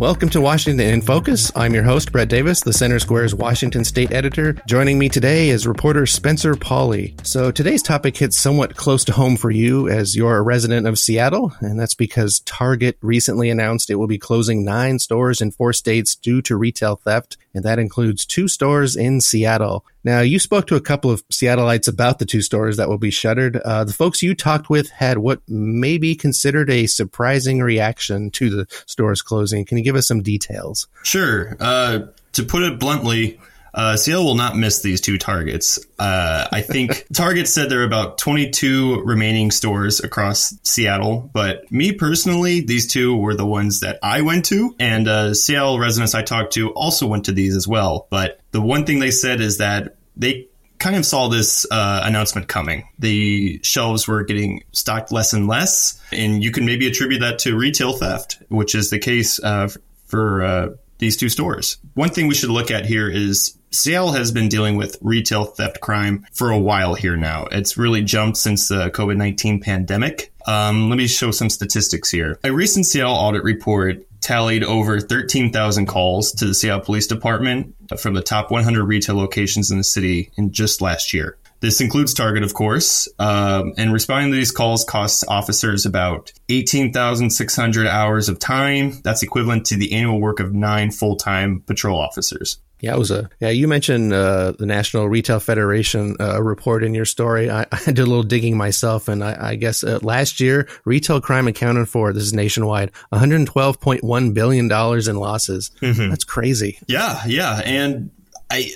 [0.00, 1.52] Welcome to Washington in Focus.
[1.54, 4.54] I'm your host, Brett Davis, the Center Square's Washington State editor.
[4.66, 7.14] Joining me today is reporter Spencer Pauly.
[7.26, 10.98] So today's topic hits somewhat close to home for you as you're a resident of
[10.98, 15.74] Seattle, and that's because Target recently announced it will be closing nine stores in four
[15.74, 19.84] states due to retail theft, and that includes two stores in Seattle.
[20.02, 23.10] Now, you spoke to a couple of Seattleites about the two stores that will be
[23.10, 23.56] shuttered.
[23.56, 28.50] Uh, the folks you talked with had what may be considered a surprising reaction to
[28.50, 29.64] the stores closing.
[29.64, 30.88] Can you give us some details?
[31.02, 31.56] Sure.
[31.60, 32.00] Uh,
[32.32, 33.38] to put it bluntly,
[33.74, 35.78] uh, Seattle will not miss these two targets.
[35.98, 41.92] Uh, I think Target said there are about 22 remaining stores across Seattle, but me
[41.92, 46.22] personally, these two were the ones that I went to, and uh, Seattle residents I
[46.22, 48.06] talked to also went to these as well.
[48.10, 50.48] But the one thing they said is that they
[50.80, 52.88] kind of saw this uh, announcement coming.
[52.98, 57.56] The shelves were getting stocked less and less, and you can maybe attribute that to
[57.56, 59.68] retail theft, which is the case uh,
[60.06, 61.78] for uh, these two stores.
[61.94, 65.80] One thing we should look at here is Seattle has been dealing with retail theft
[65.80, 67.46] crime for a while here now.
[67.52, 70.32] It's really jumped since the COVID 19 pandemic.
[70.46, 72.38] Um, let me show some statistics here.
[72.42, 78.14] A recent Seattle audit report tallied over 13,000 calls to the Seattle Police Department from
[78.14, 81.36] the top 100 retail locations in the city in just last year.
[81.60, 87.86] This includes Target, of course, um, and responding to these calls costs officers about 18,600
[87.86, 89.00] hours of time.
[89.04, 92.58] That's equivalent to the annual work of nine full time patrol officers.
[92.80, 93.50] Yeah, it was a yeah.
[93.50, 97.50] You mentioned uh, the National Retail Federation uh, report in your story.
[97.50, 101.20] I, I, did a little digging myself, and I, I guess uh, last year retail
[101.20, 105.70] crime accounted for this is nationwide 112.1 billion dollars in losses.
[105.80, 106.10] Mm-hmm.
[106.10, 106.78] That's crazy.
[106.86, 108.10] Yeah, yeah, and
[108.50, 108.70] I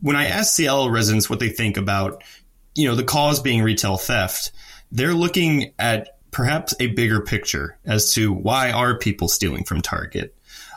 [0.00, 2.22] when I ask Seattle residents what they think about,
[2.74, 4.50] you know, the cause being retail theft,
[4.90, 10.34] they're looking at perhaps a bigger picture as to why are people stealing from Target.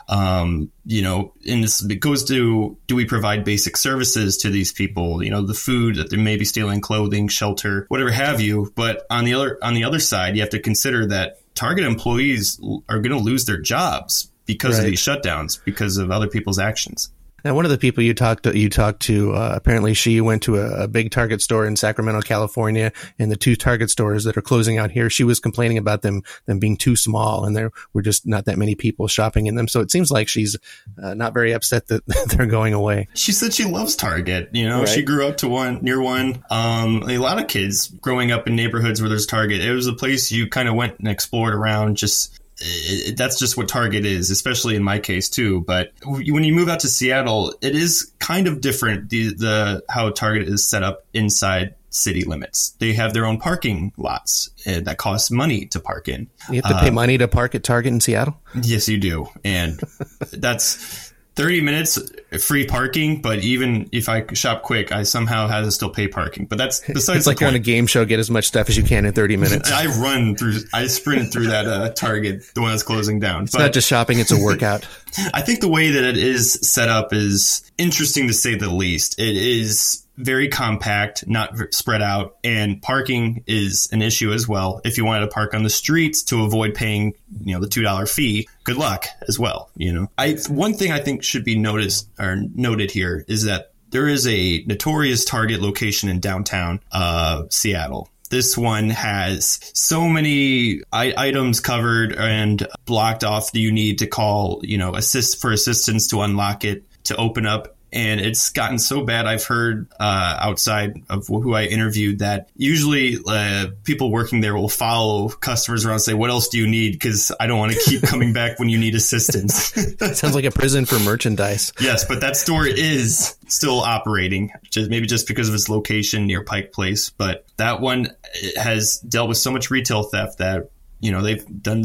[0.08, 4.72] Um, you know, and this, it goes to do we provide basic services to these
[4.72, 5.22] people?
[5.22, 8.72] You know, the food that they may be stealing, clothing, shelter, whatever have you.
[8.74, 12.60] But on the other on the other side, you have to consider that Target employees
[12.88, 14.84] are going to lose their jobs because right.
[14.84, 17.10] of these shutdowns, because of other people's actions.
[17.46, 20.42] Now, one of the people you talked to, you talked to, uh, apparently she went
[20.42, 22.90] to a, a, big Target store in Sacramento, California,
[23.20, 26.24] and the two Target stores that are closing out here, she was complaining about them
[26.46, 29.68] them being too small, and there were just not that many people shopping in them.
[29.68, 30.56] So it seems like she's
[31.00, 32.02] uh, not very upset that
[32.36, 33.06] they're going away.
[33.14, 34.50] She said she loves Target.
[34.52, 34.88] You know, right.
[34.88, 36.42] she grew up to one near one.
[36.50, 39.92] Um, a lot of kids growing up in neighborhoods where there's Target, it was a
[39.92, 44.30] place you kind of went and explored around just it, that's just what Target is,
[44.30, 45.62] especially in my case too.
[45.62, 49.10] But when you move out to Seattle, it is kind of different.
[49.10, 52.70] The the how Target is set up inside city limits.
[52.78, 56.28] They have their own parking lots uh, that cost money to park in.
[56.50, 58.40] You have to pay uh, money to park at Target in Seattle.
[58.62, 59.80] Yes, you do, and
[60.32, 61.98] that's 30 minutes
[62.38, 66.46] free parking, but even if I shop quick, I somehow have to still pay parking.
[66.46, 67.18] But that's besides.
[67.18, 69.12] It's like you're on a game show, get as much stuff as you can in
[69.12, 69.70] 30 minutes.
[69.70, 73.44] I run through, I sprinted through that uh, Target, the one that's closing down.
[73.44, 74.86] It's but not just shopping, it's a workout.
[75.34, 79.18] I think the way that it is set up is interesting to say the least.
[79.18, 84.80] It is very compact, not spread out, and parking is an issue as well.
[84.84, 87.14] If you wanted to park on the streets to avoid paying,
[87.44, 89.70] you know, the two dollar fee, good luck as well.
[89.76, 93.72] You know, I one thing I think should be noticed or noted here is that
[93.90, 98.10] there is a notorious Target location in downtown uh, Seattle.
[98.28, 104.06] This one has so many I- items covered and blocked off that you need to
[104.06, 108.78] call, you know, assist for assistance to unlock it to open up and it's gotten
[108.78, 109.26] so bad.
[109.26, 114.68] I've heard uh, outside of who I interviewed that usually uh, people working there will
[114.68, 117.80] follow customers around and say, "What else do you need?" Because I don't want to
[117.80, 119.72] keep coming back when you need assistance.
[120.18, 121.72] Sounds like a prison for merchandise.
[121.80, 126.44] yes, but that store is still operating, just maybe just because of its location near
[126.44, 127.08] Pike Place.
[127.08, 128.10] But that one
[128.56, 130.68] has dealt with so much retail theft that
[131.00, 131.84] you know they've done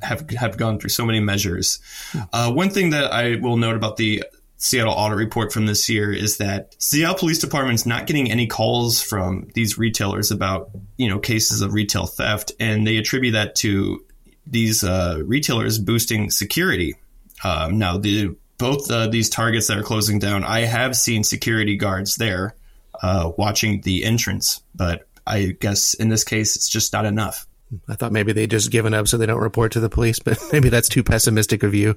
[0.00, 1.78] have have gone through so many measures.
[2.10, 2.20] Hmm.
[2.32, 4.24] Uh, one thing that I will note about the
[4.62, 9.02] Seattle audit report from this year is that Seattle Police Department's not getting any calls
[9.02, 14.04] from these retailers about you know cases of retail theft, and they attribute that to
[14.46, 16.94] these uh, retailers boosting security.
[17.42, 21.76] Um, now, the both uh, these targets that are closing down, I have seen security
[21.76, 22.54] guards there
[23.02, 27.48] uh, watching the entrance, but I guess in this case, it's just not enough.
[27.88, 30.38] I thought maybe they just given up so they don't report to the police, but
[30.52, 31.96] maybe that's too pessimistic of you.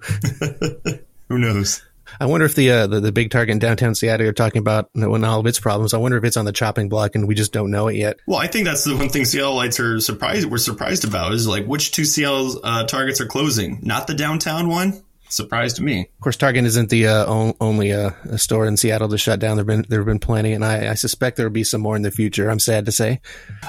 [1.30, 1.84] Who knows?
[2.20, 4.90] I wonder if the, uh, the, the big target in downtown Seattle are talking about
[4.94, 5.94] when all of its problems.
[5.94, 8.18] I wonder if it's on the chopping block and we just don't know it yet.
[8.26, 10.50] Well, I think that's the one thing Seattleites are surprised.
[10.50, 14.68] We're surprised about is like which two Seattle uh, targets are closing, not the downtown
[14.68, 15.05] one.
[15.30, 16.02] Surprise to me.
[16.02, 19.58] Of course, Target isn't the uh, only uh, store in Seattle to shut down.
[19.58, 21.96] There've been there have been plenty, and I, I, suspect there will be some more
[21.96, 22.50] in the future.
[22.50, 23.22] I'm sad to say.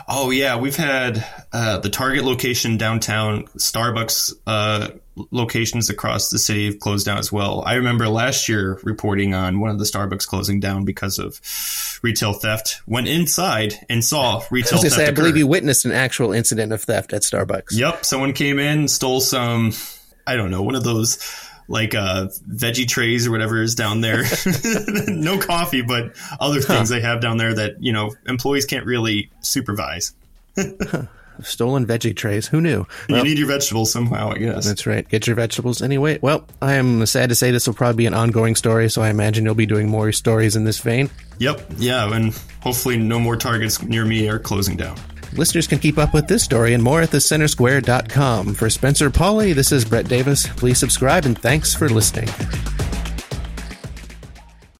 [0.09, 4.89] Oh yeah, we've had uh, the Target location downtown, Starbucks uh,
[5.31, 7.63] locations across the city have closed down as well.
[7.65, 11.41] I remember last year reporting on one of the Starbucks closing down because of
[12.03, 12.83] retail theft.
[12.87, 14.95] Went inside and saw retail I theft.
[14.97, 17.73] Say, I believe you witnessed an actual incident of theft at Starbucks.
[17.73, 19.73] Yep, someone came in, stole some.
[20.27, 21.19] I don't know, one of those
[21.69, 24.25] like uh, veggie trays or whatever is down there.
[25.09, 26.97] no coffee, but other things huh.
[26.97, 30.13] they have down there that you know employees can't really supervise.
[31.43, 32.47] Stolen veggie trays.
[32.47, 32.87] Who knew?
[33.09, 34.65] Well, you need your vegetables somehow, I guess.
[34.65, 35.07] That's right.
[35.07, 36.19] Get your vegetables anyway.
[36.23, 39.11] Well, I am sad to say this will probably be an ongoing story, so I
[39.11, 41.11] imagine you'll be doing more stories in this vein.
[41.39, 41.73] Yep.
[41.77, 44.97] Yeah, and hopefully no more targets near me are closing down.
[45.37, 48.55] Listeners can keep up with this story and more at thecentersquare.com.
[48.55, 50.47] For Spencer Pauly, this is Brett Davis.
[50.47, 52.29] Please subscribe and thanks for listening.